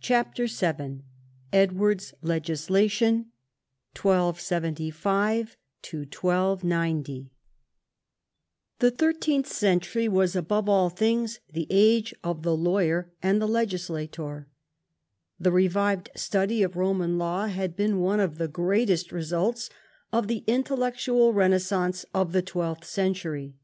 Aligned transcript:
CHAPTER 0.00 0.46
VII 0.46 1.02
Edward's 1.52 2.14
legislation 2.22 3.30
1275 3.94 5.58
1290 5.86 7.30
The 8.78 8.90
thirteenth 8.90 9.46
century 9.46 10.08
was 10.08 10.34
above 10.34 10.70
all 10.70 10.88
things 10.88 11.40
the 11.52 11.66
age 11.68 12.14
of 12.24 12.42
the 12.44 12.56
lawyer 12.56 13.12
and 13.22 13.42
the 13.42 13.46
legislator. 13.46 14.48
The 15.38 15.52
revived 15.52 16.08
study 16.16 16.62
of 16.62 16.74
Roman 16.76 17.18
law 17.18 17.48
had 17.48 17.76
been 17.76 18.00
one 18.00 18.20
of 18.20 18.38
the 18.38 18.48
greatest 18.48 19.12
results 19.12 19.68
of 20.10 20.28
the 20.28 20.44
intellectual 20.46 21.34
renaissance 21.34 22.06
of 22.14 22.32
the 22.32 22.40
twelfth 22.40 22.86
century. 22.86 23.56